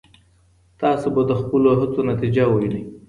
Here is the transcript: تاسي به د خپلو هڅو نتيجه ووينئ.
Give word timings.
تاسي 0.81 1.07
به 1.15 1.21
د 1.29 1.31
خپلو 1.41 1.69
هڅو 1.79 1.99
نتيجه 2.11 2.43
ووينئ. 2.47 2.81